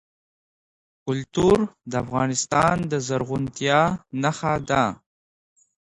کلتور 1.05 1.57
د 1.91 1.93
افغانستان 2.03 2.75
د 2.91 2.93
زرغونتیا 3.07 3.79
نښه 4.21 4.53
ده. 4.69 4.83